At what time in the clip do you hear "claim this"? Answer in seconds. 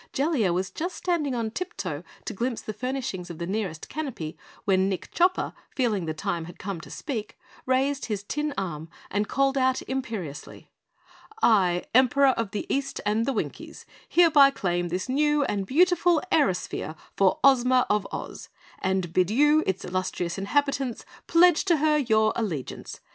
14.49-15.07